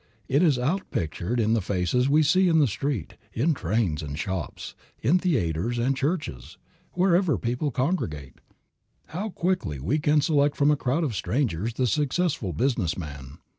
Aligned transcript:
It 0.27 0.41
is 0.41 0.57
outpictured 0.57 1.39
in 1.39 1.53
the 1.53 1.61
faces 1.61 2.09
we 2.09 2.23
see 2.23 2.47
in 2.47 2.57
the 2.57 2.65
street, 2.65 3.17
in 3.33 3.53
trains 3.53 4.01
and 4.01 4.17
shops, 4.17 4.73
in 5.03 5.19
theaters 5.19 5.77
and 5.77 5.95
churches, 5.95 6.57
wherever 6.93 7.37
people 7.37 7.69
congregate. 7.69 8.41
How 9.09 9.29
quickly 9.29 9.79
we 9.79 9.99
can 9.99 10.19
select 10.19 10.57
from 10.57 10.71
a 10.71 10.75
crowd 10.75 11.03
of 11.03 11.13
strangers 11.15 11.75
the 11.75 11.85
successful 11.85 12.51
business 12.51 12.97
man. 12.97 13.37